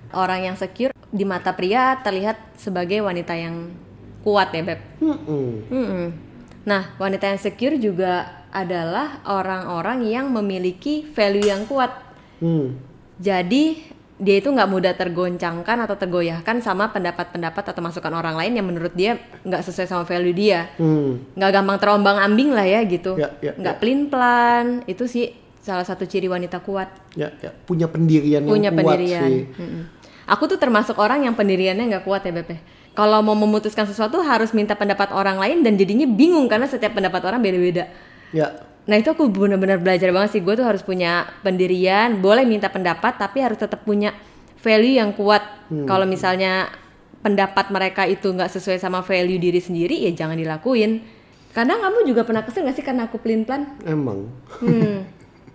[0.10, 3.69] Orang yang secure di mata pria terlihat sebagai wanita yang
[4.19, 4.80] kuat ya beb.
[4.97, 5.47] Mm-mm.
[5.69, 6.06] Mm-mm.
[6.65, 11.93] Nah, wanita yang secure juga adalah orang-orang yang memiliki value yang kuat.
[12.38, 12.78] Hmm.
[13.17, 13.86] Jadi
[14.19, 18.91] dia itu nggak mudah tergoncangkan atau tergoyahkan sama pendapat-pendapat atau masukan orang lain yang menurut
[18.91, 19.15] dia
[19.47, 20.67] nggak sesuai sama value dia.
[20.75, 21.23] Hmm.
[21.39, 23.15] Nggak gampang terombang ambing lah ya gitu.
[23.15, 23.79] Ya, ya, nggak ya.
[23.79, 24.84] pelin plan.
[24.91, 25.32] Itu sih
[25.63, 26.91] salah satu ciri wanita kuat.
[27.15, 29.23] ya ya punya pendirian yang Punya kuat pendirian.
[29.23, 29.84] sih Mm-mm.
[30.29, 32.60] Aku tuh termasuk orang yang pendiriannya nggak kuat ya Bebe.
[32.93, 37.23] Kalau mau memutuskan sesuatu harus minta pendapat orang lain dan jadinya bingung karena setiap pendapat
[37.23, 37.88] orang beda-beda.
[38.36, 40.41] ya Nah itu aku benar-benar belajar banget sih.
[40.41, 44.17] Gue tuh harus punya pendirian, boleh minta pendapat, tapi harus tetap punya
[44.65, 45.45] value yang kuat.
[45.86, 46.73] Kalau misalnya
[47.21, 51.06] pendapat mereka itu nggak sesuai sama value diri sendiri, ya jangan dilakuin.
[51.54, 53.78] Kadang kamu juga pernah kesel gak sih karena aku pelin plan?
[53.86, 54.30] emang
[54.62, 55.02] Hmm.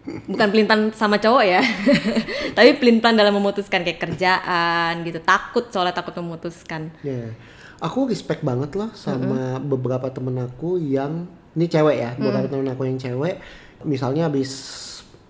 [0.04, 1.64] Bukan pelin plan sama cowok ya,
[2.58, 5.16] tapi pelin plan dalam memutuskan kayak kerjaan gitu.
[5.24, 6.92] Takut soalnya takut memutuskan.
[7.00, 7.32] Ya,
[7.80, 12.86] aku respect banget loh sama beberapa temen aku yang ini cewek ya, beberapa temen aku
[12.86, 13.38] yang cewek,
[13.86, 14.50] misalnya habis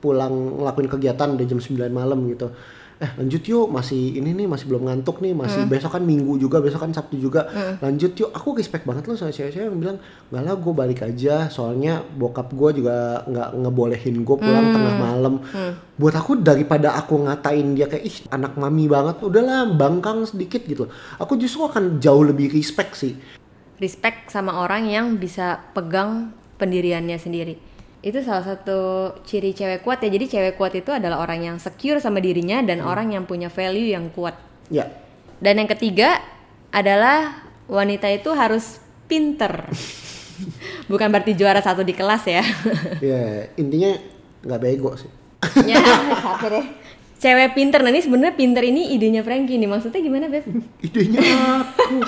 [0.00, 2.52] pulang ngelakuin kegiatan udah jam 9 malam gitu.
[2.94, 6.62] Eh lanjut yuk, masih ini nih masih belum ngantuk nih, masih besok kan minggu juga,
[6.62, 7.50] besok kan sabtu juga.
[7.82, 9.98] Lanjut yuk, aku respect banget loh sama cewek-cewek yang bilang
[10.30, 15.34] nggak lah gue balik aja, soalnya bokap gue juga nggak ngebolehin gue pulang tengah malam.
[15.98, 20.86] Buat aku daripada aku ngatain dia kayak ih anak mami banget, udahlah bangkang sedikit gitu.
[21.18, 23.18] Aku justru akan jauh lebih respect sih.
[23.82, 27.54] Respect sama orang yang bisa pegang pendiriannya sendiri.
[28.04, 30.12] Itu salah satu ciri cewek kuat ya.
[30.12, 33.96] Jadi cewek kuat itu adalah orang yang secure sama dirinya dan orang yang punya value
[33.96, 34.36] yang kuat.
[34.68, 34.88] Ya,
[35.40, 36.20] Dan yang ketiga
[36.72, 39.68] adalah wanita itu harus pinter.
[40.90, 42.44] Bukan berarti juara satu di kelas ya.
[43.12, 43.96] ya intinya
[44.44, 45.10] nggak bego sih.
[45.70, 45.80] ya,
[46.48, 46.66] deh.
[47.20, 49.68] Cewek pinter, nah ini sebenarnya pinter ini idenya Frankie nih.
[49.68, 50.44] Maksudnya gimana, Beb?
[50.84, 51.24] Idenya
[51.64, 52.04] aku.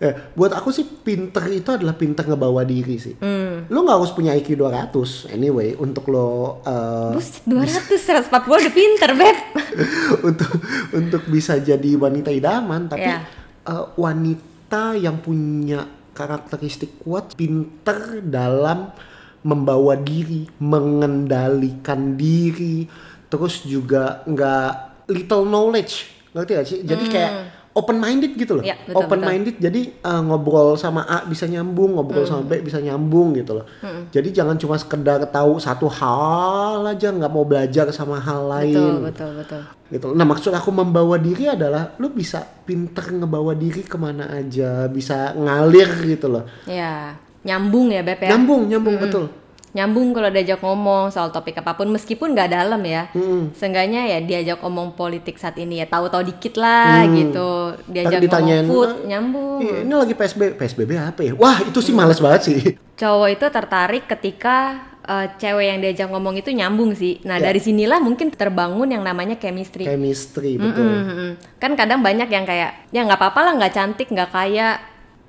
[0.00, 3.20] Eh, buat aku sih pinter itu adalah pinter ngebawa diri sih.
[3.20, 3.68] Hmm.
[3.68, 9.10] Lo nggak harus punya IQ 200 anyway untuk lo eh, Buset, 200, 140 udah pinter,
[9.12, 9.36] Beb.
[10.32, 10.52] untuk
[10.90, 13.28] untuk bisa jadi wanita idaman tapi Ya.
[13.62, 18.96] eh, wanita yang punya karakteristik kuat pinter dalam
[19.42, 22.88] membawa diri mengendalikan diri
[23.26, 24.72] terus juga nggak
[25.08, 27.32] little knowledge ngerti gak sih jadi kayak
[27.70, 31.94] open minded gitu loh Ya, betul, open minded jadi eh, ngobrol sama A bisa nyambung
[31.94, 33.66] ngobrol sama B bisa nyambung gitu loh
[34.10, 38.94] jadi jangan cuma sekedar tahu satu hal aja nggak mau belajar sama hal lain Betul,
[39.06, 39.62] betul, betul.
[39.88, 40.06] gitu.
[40.12, 45.34] Nah maksud aku membawa diri adalah lu bisa pinter ngebawa diri ke mana aja, bisa
[45.34, 46.46] ngalir gitu loh.
[46.62, 48.30] Ya, nyambung ya, Beb ya.
[48.34, 49.26] Nyambung, nyambung betul.
[49.70, 53.52] Nyambung kalau diajak ngomong soal topik apa pun meskipun nggak dalam ya Mm-mm.
[53.52, 57.50] seenggaknya ya diajak ngomong politik saat ini ya tahu-tahu dikit lah gitu
[57.86, 61.32] diajak ditanyain, ngomong food "Ah, nyambung Iya, ini lagi PSBB, PSBB apa ya?
[61.32, 62.58] Wah itu sih males banget sih.
[63.00, 64.56] cowok itu tertarik ketika
[65.02, 67.48] eh, cewek yang diajak ngomong itu nyambung sih nah Ya.
[67.48, 70.84] dari sinilah mungkin terbangun yang namanya chemistry Chemistry betul.
[70.84, 71.30] Mm-mm.
[71.56, 74.76] kan kadang banyak yang kayak ya nggak apa-apa lah nggak cantik nggak kaya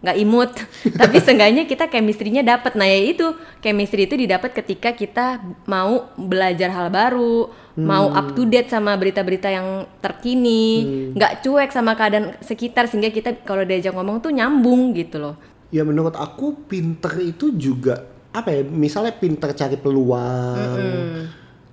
[0.01, 0.51] nggak imut
[1.01, 6.73] tapi seenggaknya kita chemistry-nya dapat nah ya itu chemistry itu didapat ketika kita mau belajar
[6.73, 10.83] hal baru mau up to date sama berita-berita yang terkini
[11.15, 15.35] nggak cuek sama keadaan sekitar sehingga kita kalau diajak ngomong tuh nyambung gitu loh
[15.71, 18.03] Ya menurut aku pinter itu juga
[18.35, 18.61] apa ya?
[18.67, 20.59] Misalnya pinter cari peluang.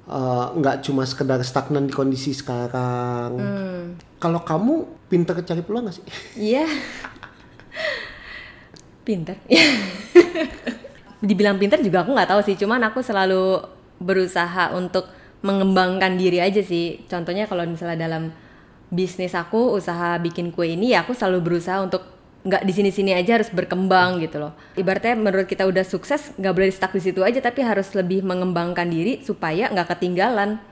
[0.09, 3.35] eh, nggak cuma sekedar stagnan di kondisi sekarang.
[4.23, 4.75] Kalau kamu
[5.11, 6.07] pinter cari peluang gak sih?
[6.39, 6.65] Iya.
[9.09, 9.41] pinter.
[11.25, 12.61] Dibilang pinter juga aku nggak tahu sih.
[12.61, 13.65] Cuman aku selalu
[13.97, 15.09] berusaha untuk
[15.41, 17.01] mengembangkan diri aja sih.
[17.09, 18.29] Contohnya kalau misalnya dalam
[18.93, 22.05] bisnis aku usaha bikin kue ini ya aku selalu berusaha untuk
[22.49, 24.53] nggak di sini-sini aja harus berkembang gitu loh.
[24.79, 28.89] Ibaratnya menurut kita udah sukses nggak boleh stuck di situ aja tapi harus lebih mengembangkan
[28.89, 30.63] diri supaya nggak ketinggalan.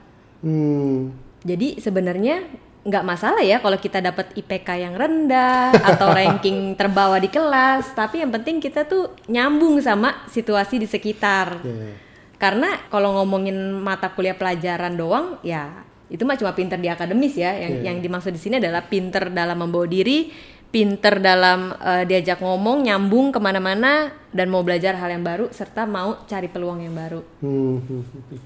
[0.40, 2.44] Hmm, Jadi sebenarnya
[2.86, 8.22] nggak masalah ya kalau kita dapat IPK yang rendah atau ranking terbawah di kelas, tapi
[8.22, 11.66] yang penting kita tuh nyambung sama situasi di sekitar.
[11.66, 12.06] ya.
[12.38, 17.58] Karena kalau ngomongin mata kuliah pelajaran doang, ya itu mah cuma pinter di akademis ya.
[17.58, 20.30] Yang yang dimaksud di sini adalah pinter dalam membawa diri,
[20.70, 25.88] pinter dalam eh, diajak ngomong, nyambung ke mana-mana, dan mau belajar hal yang baru serta
[25.88, 27.24] mau cari peluang yang baru.
[27.40, 28.38] Hmm, hmm, hmm.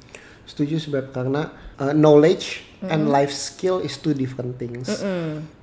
[0.46, 4.88] Setuju sebab karena uh, knowledge and life skill is two different things.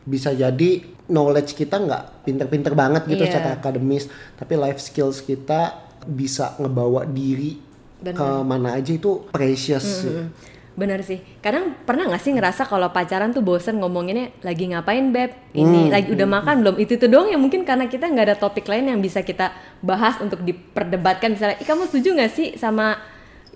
[0.03, 0.69] Bisa jadi
[1.07, 3.31] knowledge kita nggak pinter-pinter banget gitu Iya.
[3.31, 7.57] secara akademis, tapi life skills kita bisa ngebawa diri
[7.99, 10.05] ke mana aja itu precious.
[10.05, 10.13] sih.
[10.13, 10.29] Hmm,
[10.77, 11.17] Bener sih.
[11.41, 15.33] Kadang pernah nggak sih ngerasa kalau pacaran tuh bosen ngomonginnya lagi ngapain beb?
[15.49, 16.75] Ini lagi udah makan belum?
[16.77, 19.49] Itu tuh doang yang mungkin karena kita nggak ada topik lain yang bisa kita
[19.81, 21.33] bahas untuk diperdebatkan.
[21.33, 22.93] Misalnya, Ih, kamu setuju nggak sih sama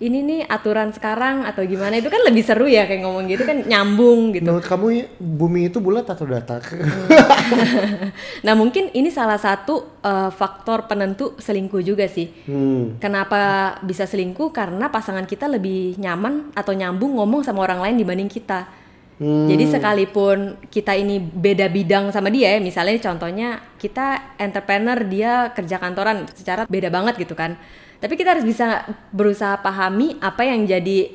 [0.02, 1.94] ini nih aturan sekarang atau gimana?
[1.94, 4.50] Itu kan lebih seru ya kayak ngomong gitu kan nyambung gitu.
[4.50, 4.86] Menurut kamu
[5.22, 6.62] bumi itu bulat atau datar?
[8.46, 12.30] Nah mungkin ini salah satu eh, faktor penentu selingkuh juga sih.
[12.48, 12.98] Hmm.
[12.98, 14.50] Kenapa bisa selingkuh?
[14.50, 18.66] Karena pasangan kita lebih nyaman atau nyambung ngomong sama orang lain dibanding kita.
[19.22, 19.46] Hmm.
[19.46, 25.78] Jadi sekalipun kita ini beda bidang sama dia ya, misalnya contohnya kita entrepreneur, dia kerja
[25.78, 27.54] kantoran, secara beda banget gitu kan.
[28.02, 28.82] Tapi kita harus bisa
[29.14, 31.14] berusaha pahami apa yang jadi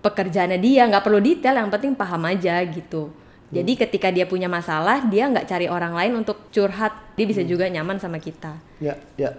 [0.00, 3.12] pekerjaannya dia, nggak perlu detail, yang penting paham aja gitu.
[3.52, 7.68] Jadi ketika dia punya masalah, dia nggak cari orang lain untuk curhat, dia bisa juga
[7.68, 8.56] nyaman sama kita.
[8.80, 9.36] Ya, ya.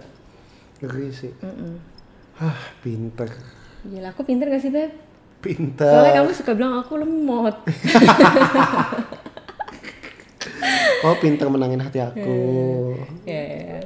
[0.80, 1.32] Ngeri sih.
[2.38, 3.28] Hah, pinter.
[3.84, 4.92] Gila, aku pinter gak sih Beb?
[5.40, 5.88] Pinter.
[5.88, 7.56] Soalnya kamu suka bilang aku lemot.
[11.04, 12.34] Oh, pinter menangin hati aku.
[13.30, 13.80] Ya, ya, ya.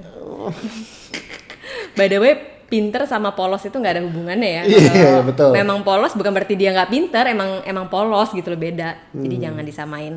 [1.97, 4.63] By the way, pinter sama polos itu nggak ada hubungannya ya.
[4.65, 5.51] Iya, Kalau betul.
[5.53, 8.95] Memang polos bukan berarti dia nggak pinter, emang emang polos gitu loh beda.
[9.11, 9.45] Jadi Hmm.
[9.45, 10.15] jangan disamain.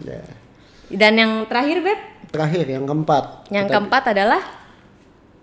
[0.00, 0.22] Ya.
[0.86, 3.50] Dan yang terakhir Beb, Terakhir yang keempat.
[3.50, 4.42] yang Kita- keempat adalah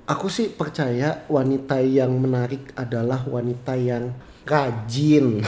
[0.03, 4.11] Aku sih percaya wanita yang menarik adalah wanita yang
[4.43, 5.39] rajin.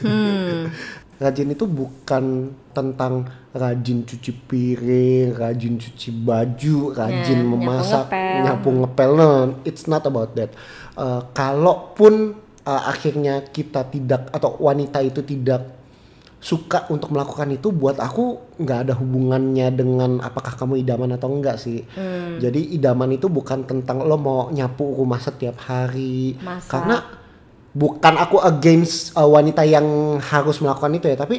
[0.00, 0.68] Hmm.
[1.22, 2.24] rajin itu bukan
[2.70, 8.40] tentang rajin cuci piring, rajin cuci baju, rajin Ya, nyapu memasak, ngepel.
[8.42, 9.10] nyapu ngepel.
[9.12, 9.30] No,
[9.62, 10.50] it's not about that.
[10.92, 15.78] Uh, kalaupun uh, akhirnya kita tidak atau wanita itu tidak
[16.38, 21.54] suka untuk melakukan itu buat aku nggak ada hubungannya dengan apakah kamu idaman atau enggak
[21.54, 22.42] sih Hmm.
[22.42, 26.66] jadi idaman itu bukan tentang lo mau nyapu rumah setiap hari Masak.
[26.66, 26.96] karena
[27.72, 29.84] bukan aku against uh, wanita yang
[30.18, 31.36] harus melakukan itu ya tapi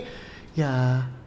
[0.54, 0.72] ya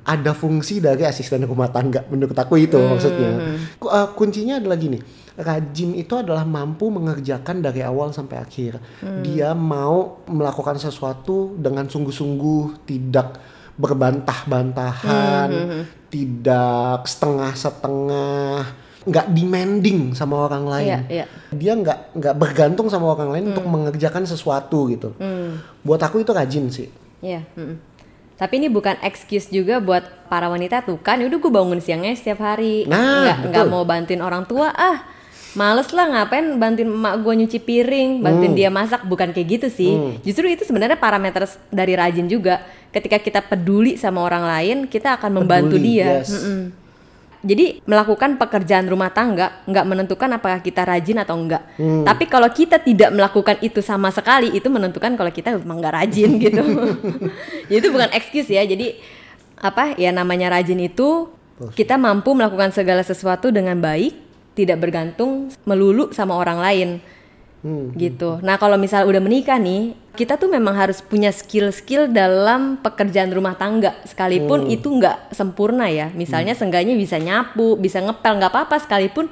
[0.02, 3.30] ada fungsi dari asisten rumah tangga menurut aku itu Hmm, maksudnya.
[3.76, 4.98] Ku- uh, kuncinya adalah gini
[5.36, 8.80] rajin itu adalah mampu mengerjakan dari awal sampai akhir.
[8.98, 9.20] Hmm.
[9.20, 13.36] dia mau melakukan sesuatu dengan sungguh-sungguh tidak
[13.76, 21.24] berbantah-bantahan Hmm, tidak setengah-setengah nggak demanding sama orang lain Iya, iya.
[21.48, 25.62] dia nggak nggak bergantung sama orang lain untuk mengerjakan sesuatu gitu Hmm.
[25.80, 27.46] buat aku itu rajin sih Iya.
[27.54, 27.78] mm-mm.
[28.36, 31.16] Tapi ini bukan excuse juga buat para wanita tuh kan.
[31.16, 32.84] Udah gue bangun siangnya setiap hari.
[32.84, 35.08] Nah, nggak nggak mau bantuin orang tua ah.
[35.56, 38.60] Males lah ngapain bantuin emak gue nyuci piring, bantuin Hmm.
[38.60, 40.20] dia masak, bukan kayak gitu sih.
[40.20, 42.60] Justru itu sebenarnya parameter dari rajin juga.
[42.92, 46.20] Ketika kita peduli sama orang lain, kita akan membantu Peduli, dia.
[46.20, 46.28] yes.
[46.28, 46.60] Mm-mm.
[47.46, 51.62] Jadi melakukan pekerjaan rumah tangga nggak menentukan apakah kita rajin atau enggak.
[51.78, 52.02] Hmm.
[52.02, 56.30] Tapi kalau kita tidak melakukan itu sama sekali, itu menentukan kalau kita memang nggak rajin
[56.44, 56.62] gitu.
[57.70, 58.66] Jadi itu bukan excuse ya.
[58.66, 58.98] Jadi
[59.62, 61.30] apa ya namanya rajin itu
[61.72, 64.12] kita mampu melakukan segala sesuatu dengan baik,
[64.58, 66.88] tidak bergantung melulu sama orang lain.
[67.64, 67.90] Hmm.
[67.96, 68.38] Gitu.
[68.44, 73.58] Nah, kalau misal udah menikah nih, kita tuh memang harus punya skill-skill dalam pekerjaan rumah
[73.58, 73.96] tangga.
[74.06, 76.12] Sekalipun itu nggak sempurna ya.
[76.14, 79.26] Misalnya seenggaknya bisa nyapu, bisa ngepel, nggak apa-apa sekalipun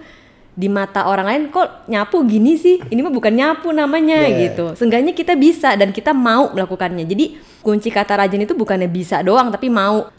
[0.54, 2.78] di mata orang lain kok nyapu gini sih?
[2.78, 4.50] Ini mah bukan nyapu namanya Yeah.
[4.50, 4.78] gitu.
[4.78, 7.02] Seenggaknya kita bisa dan kita mau melakukannya.
[7.06, 10.10] Jadi kunci kata rajin itu bukannya bisa doang tapi mau.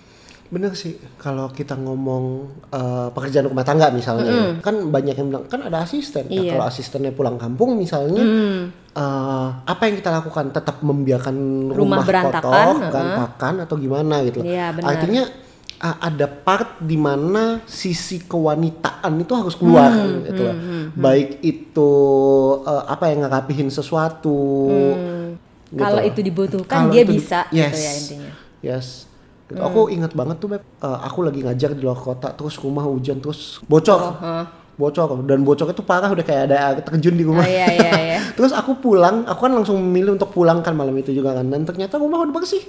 [0.45, 2.25] Bener sih kalau kita ngomong
[2.69, 6.51] uh, pekerjaan rumah tangga misalnya kan banyak yang bilang kan ada asisten Nah, Iya.
[6.53, 8.21] kalau asistennya pulang kampung misalnya
[8.93, 11.35] uh, apa yang kita lakukan tetap membiarkan
[11.69, 14.39] rumah, Rumah berantakan, kotor berantakan atau gimana gitu.
[14.41, 14.87] Iya, benar.
[14.87, 15.23] artinya
[15.81, 19.91] uh, ada part di mana sisi kewanitaan itu harus keluar
[20.23, 20.55] gitu loh.
[20.93, 21.91] Baik itu
[22.61, 24.37] uh, apa yang ngerapihin sesuatu.
[25.65, 28.31] gitu Kalau itu dibutuhkan Kalau dia itu di- bisa yes, gitu ya intinya.
[28.61, 28.87] Yes.
[29.45, 29.61] Gitu.
[29.61, 33.21] Aku ingat banget tuh Beb, uh, aku lagi ngajar di luar kota terus rumah hujan
[33.21, 33.99] terus bocor.
[34.01, 37.47] Oh, Bocor dan bocornya tuh parah udah kayak ada air terjun di Oh rumah.
[37.47, 38.19] iya iya iya.
[38.35, 41.47] Terus aku pulang, aku kan langsung memilih untuk pulang kan malam itu juga kan.
[41.47, 42.59] Dan ternyata rumah udah bersih.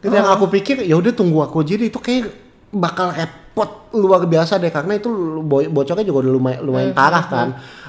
[0.00, 2.32] Gitu yang aku pikir ya udah tunggu aku aja deh itu kayak
[2.72, 5.12] bakal repot luar biasa deh karena itu
[5.44, 7.48] bo- bocornya juga udah lumayan, lumayan parah kan.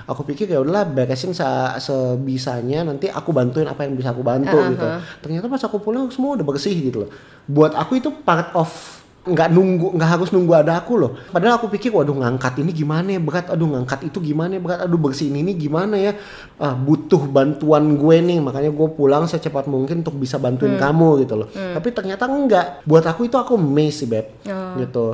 [0.09, 4.49] Aku pikir ya udahlah beresin se- sebisanya nanti aku bantuin apa yang bisa aku bantu
[4.73, 4.85] gitu.
[5.21, 7.09] Ternyata pas aku pulang semua udah bersih gitu loh.
[7.45, 8.69] Buat aku itu part of
[9.19, 11.11] nggak nunggu nggak harus nunggu ada aku loh.
[11.29, 13.19] Padahal aku pikir waduh ngangkat ini gimana ya?
[13.19, 13.45] Berat.
[13.47, 14.59] Aduh ngangkat itu gimana ya?
[14.59, 14.79] Berat.
[14.81, 16.17] Aduh bersihin ini gimana ya?
[16.57, 18.39] Ah, butuh bantuan gue nih.
[18.39, 21.47] Makanya gue pulang secepat mungkin untuk bisa bantuin kamu gitu loh.
[21.53, 22.81] Tapi ternyata enggak.
[22.81, 24.25] Buat aku itu aku amazed sih beb.
[24.75, 25.05] Gitu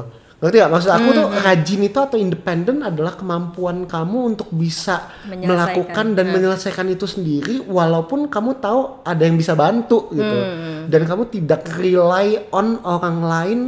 [0.46, 6.14] ngerti gak maksud aku tuh rajin itu atau independen adalah kemampuan kamu untuk bisa melakukan
[6.14, 10.38] dan menyelesaikan itu sendiri walaupun kamu tahu ada yang bisa bantu gitu.
[10.86, 13.60] Dan kamu tidak rely on orang lain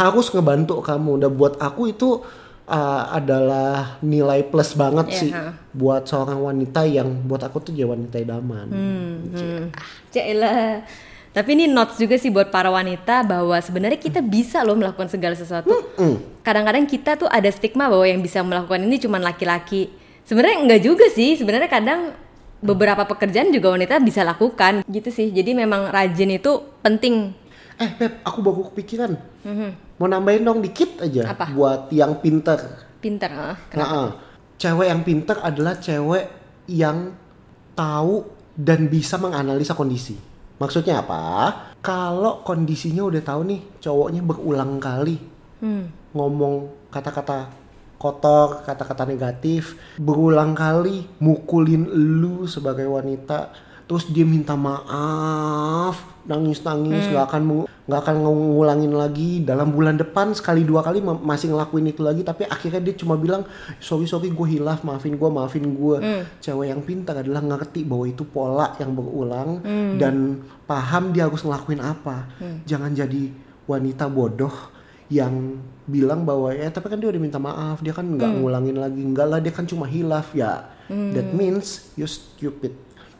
[0.00, 1.20] harus ngebantu kamu.
[1.20, 2.24] Dan buat aku itu
[2.68, 5.30] uh, adalah nilai plus banget Iya, sih
[5.76, 8.66] buat seorang wanita yang buat aku tuh dia wanita idaman.
[8.72, 9.68] Hmm.
[10.08, 10.84] Cailah.
[11.34, 15.34] Tapi ini notes juga sih buat para wanita bahwa sebenarnya kita bisa loh melakukan segala
[15.34, 15.74] sesuatu.
[16.46, 19.90] Kadang-kadang kita tuh ada stigma bahwa yang bisa melakukan ini cuma laki-laki.
[20.22, 21.34] Sebenarnya enggak juga sih.
[21.34, 22.14] Sebenarnya kadang
[22.62, 25.34] beberapa pekerjaan juga wanita bisa lakukan gitu sih.
[25.34, 27.34] Jadi memang rajin itu penting.
[27.74, 29.18] eh Beb aku baru kepikiran
[29.98, 31.34] mau nambahin dong dikit aja.
[31.34, 31.50] Apa?
[31.50, 33.30] buat yang pinter Pinter.
[33.36, 33.56] ah.
[33.76, 34.16] Nah,
[34.56, 36.24] cewek yang pinter adalah cewek
[36.72, 37.12] yang
[37.76, 38.24] tahu
[38.56, 40.16] dan bisa menganalisa kondisi.
[40.58, 41.22] Maksudnya apa?
[41.84, 45.16] Kalau kondisinya udah tahu nih, cowoknya berulang kali
[45.64, 45.88] Hmm.
[46.12, 47.48] ngomong kata-kata
[47.96, 51.88] kotor, kata-kata negatif, berulang kali mukulin
[52.20, 53.48] lu sebagai wanita,
[53.84, 59.30] terus dia minta maaf, nangis-nangis, nggak akan mengu- nggak akan ngulangin lagi.
[59.40, 63.14] Dalam bulan depan sekali dua kali ma- masih ngelakuin itu lagi, tapi akhirnya dia cuma
[63.14, 63.44] bilang
[63.78, 65.96] sorry sorry gue hilaf, maafin gue, maafin gue.
[66.40, 69.60] Cewek yang pintar adalah ngerti bahwa itu pola yang berulang
[69.94, 70.16] dan
[70.64, 72.24] paham dia harus ngelakuin apa.
[72.64, 73.28] Jangan jadi
[73.64, 74.72] wanita bodoh
[75.12, 79.04] yang bilang bahwa ya tapi kan dia udah minta maaf dia kan nggak ngulangin lagi.
[79.04, 80.72] Enggak lah dia kan cuma hilaf ya.
[80.88, 82.72] That means you stupid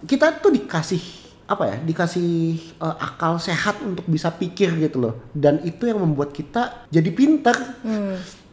[0.04, 1.02] kita tuh dikasih
[1.44, 6.32] apa ya dikasih uh, akal sehat untuk bisa pikir gitu loh dan itu yang membuat
[6.32, 7.52] kita jadi pinter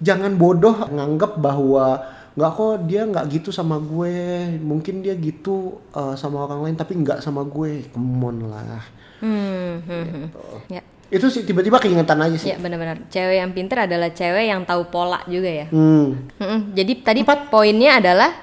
[0.03, 2.03] jangan bodoh nganggap bahwa
[2.35, 4.15] nggak kok dia nggak gitu sama gue
[4.59, 8.83] mungkin dia gitu uh, sama orang lain tapi nggak sama gue come on lah
[9.21, 10.25] Hmm, hmm, hmm.
[10.25, 10.41] Gitu.
[10.73, 10.81] Ya,
[11.13, 13.05] itu sih tiba-tiba keingetan aja sih ya benar-benar.
[13.13, 15.67] Cewek yang pinter adalah cewek yang tahu pola juga ya.
[15.69, 16.41] hmm.
[16.41, 16.59] Mm-mm.
[16.73, 18.33] Jadi tadi poinnya adalah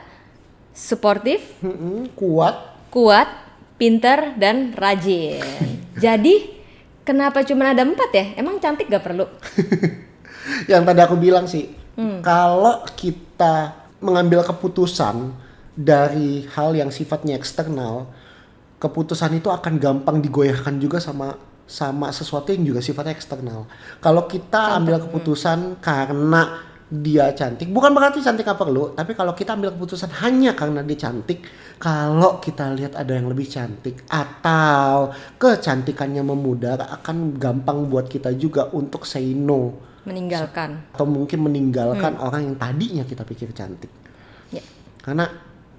[0.70, 2.54] suportif, Mm-mm, kuat
[2.88, 3.28] kuat,
[3.76, 5.44] pinter dan rajin.
[6.04, 6.58] Jadi
[7.02, 8.26] kenapa cuma ada empat ya?
[8.36, 9.26] Emang cantik gak perlu?
[10.70, 11.68] yang tadi aku bilang sih
[12.22, 15.34] kalau kita mengambil keputusan
[15.74, 18.06] dari hal yang sifatnya eksternal
[18.78, 21.34] keputusan itu akan gampang digoyahkan juga sama
[21.68, 23.66] sama sesuatu yang juga sifatnya eksternal
[23.98, 29.52] kalau kita ambil keputusan karena dia cantik bukan berarti cantik apa perlu tapi kalau kita
[29.52, 31.44] ambil keputusan hanya karena dia cantik
[31.76, 38.72] kalau kita lihat ada yang lebih cantik atau kecantikannya memudar akan gampang buat kita juga
[38.72, 39.76] untuk say no
[40.08, 40.96] Meninggalkan.
[40.96, 43.92] atau mungkin meninggalkan orang yang tadinya kita pikir cantik.
[44.48, 44.64] Ya.
[45.04, 45.28] Karena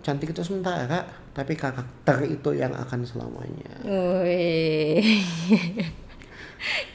[0.06, 1.02] cantik itu sementara,
[1.34, 3.74] tapi karakter itu yang akan selamanya.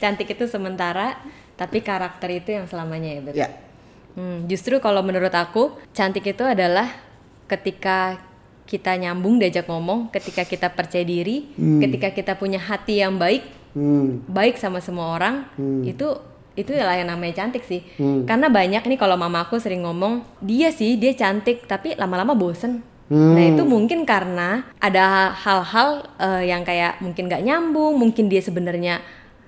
[0.01, 1.17] Cantik itu sementara,
[1.57, 3.33] tapi karakter itu yang selamanya ya, Beb?
[3.33, 3.49] Ya,
[4.15, 6.87] Hmm, justru kalau menurut aku cantik itu adalah
[7.51, 8.17] ketika
[8.65, 13.45] kita nyambung diajak ngomong, ketika kita percaya diri, ketika kita punya hati yang baik,
[13.77, 15.45] hmm, baik sama semua orang,
[15.85, 16.17] itu
[16.55, 17.83] itu lah yang namanya cantik sih.
[17.99, 18.23] Hmm.
[18.23, 22.81] Karena banyak nih kalau mama aku sering ngomong, dia sih dia cantik tapi lama-lama bosen.
[23.05, 28.97] Nah itu mungkin karena ada hal-hal eh, yang kayak mungkin gak nyambung, mungkin dia sebenarnya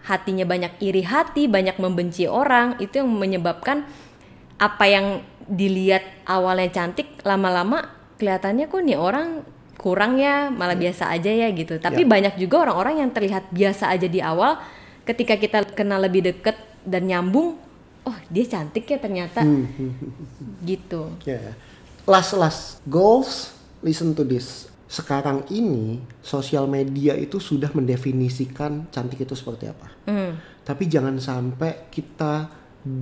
[0.06, 3.90] hatinya banyak iri hati, banyak membenci orang, itu yang menyebabkan
[4.58, 9.46] apa yang dilihat awalnya cantik lama-lama kelihatannya kok nih orang
[9.78, 14.10] kurang ya malah biasa aja ya gitu tapi banyak juga orang-orang yang terlihat biasa aja
[14.10, 14.58] di awal
[15.06, 17.56] ketika kita kenal lebih deket dan nyambung
[18.04, 19.46] oh dia cantik ya ternyata
[20.70, 21.54] gitu ya.
[22.08, 23.52] Last last goals,
[23.84, 24.72] listen to this.
[24.88, 29.88] sekarang ini sosial media itu sudah mendefinisikan cantik itu seperti apa.
[30.08, 30.40] Hmm.
[30.64, 32.48] Tapi jangan sampai kita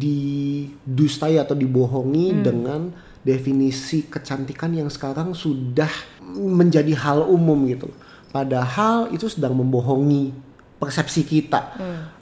[0.01, 2.89] didustai atau dibohongi dengan
[3.25, 5.89] definisi kecantikan yang sekarang sudah
[6.37, 7.89] menjadi hal umum gitu.
[8.29, 10.35] Padahal itu sedang membohongi
[10.77, 11.77] persepsi kita.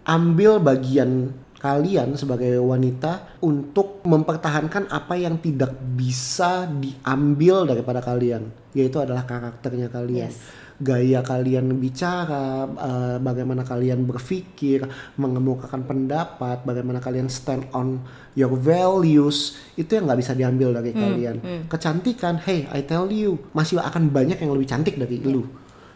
[0.06, 1.34] Ambil bagian
[1.64, 9.88] kalian sebagai wanita untuk mempertahankan apa yang tidak bisa diambil daripada kalian, yaitu adalah karakternya
[9.88, 10.44] kalian Yes.
[10.80, 18.02] Gaya kalian bicara, eh, bagaimana kalian berpikir, mengemukakan pendapat, bagaimana kalian stand on
[18.34, 21.36] your values, itu yang nggak bisa diambil dari kalian.
[21.68, 25.46] Kecantikan, hey, I tell you, masih akan banyak yang lebih cantik dari lu.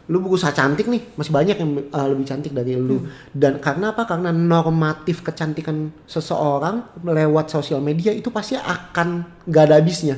[0.07, 3.03] Lu berusaha cantik nih, masih banyak yang eh, lebih cantik dari lu.
[3.35, 4.07] Dan karena apa?
[4.07, 10.15] Karena normatif kecantikan seseorang lewat sosial media itu pasti akan nggak ada habisnya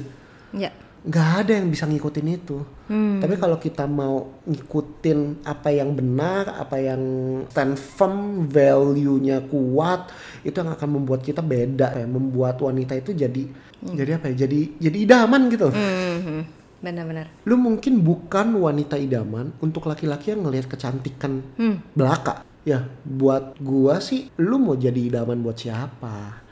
[0.53, 0.69] Ya.
[1.01, 2.61] nggak ada yang bisa ngikutin itu.
[2.89, 7.01] Tapi kalau kita mau ngikutin apa yang benar, apa yang
[7.53, 10.09] stand firm, value-nya kuat,
[10.41, 12.09] itu yang akan membuat kita beda, ya.
[12.09, 13.45] membuat wanita itu jadi
[13.79, 14.45] jadi apa ya?
[14.49, 15.69] Jadi jadi idaman gitu.
[15.69, 16.39] Mhm.
[16.79, 17.27] Benar-benar.
[17.43, 21.43] Lu mungkin bukan wanita idaman untuk laki-laki yang ngelihat kecantikan
[21.93, 22.47] belaka.
[22.67, 26.43] Ya, buat gua sih lu mau jadi idaman buat siapa?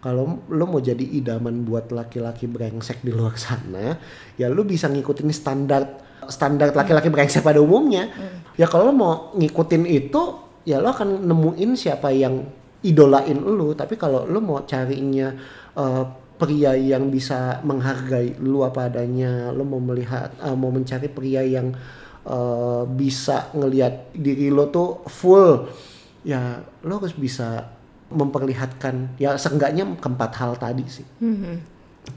[0.00, 4.00] Kalau lu mau jadi idaman buat laki-laki brengsek di luar sana,
[4.40, 8.08] ya lu bisa ngikutin standar standar laki-laki brengsek pada umumnya.
[8.56, 12.48] Ya kalau lu mau ngikutin itu, ya lu akan nemuin siapa yang
[12.80, 13.76] idolain lu.
[13.76, 15.36] Tapi kalau lu mau carinya
[15.76, 16.04] eh,
[16.40, 21.76] pria yang bisa menghargai lu apa adanya, lu mau melihat eh, mau mencari pria yang
[22.24, 25.68] eh, bisa ngelihat diri lo tuh full,
[26.24, 26.56] ya
[26.88, 27.79] lo harus bisa
[28.10, 31.06] memperlihatkan ya seenggaknya keempat hal tadi sih.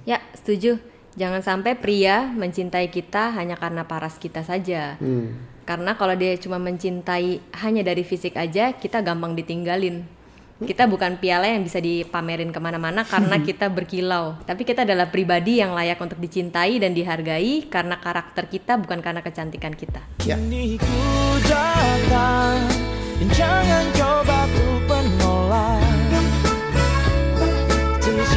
[0.03, 0.81] Ya, setuju.
[1.13, 4.97] Jangan sampai pria mencintai kita hanya karena paras kita saja.
[4.97, 5.37] Hmm.
[5.63, 10.03] Karena kalau dia cuma mencintai hanya dari fisik aja, kita gampang ditinggalin.
[10.63, 14.39] Kita bukan piala yang bisa dipamerin ke mana-mana karena kita berkilau.
[14.47, 19.19] Tapi kita adalah pribadi yang layak untuk dicintai dan dihargai karena karakter kita bukan karena
[19.19, 19.99] kecantikan kita.
[20.23, 20.39] Ya.
[20.39, 21.03] Ini ku
[21.43, 22.63] datang
[23.19, 24.43] dan jangan coba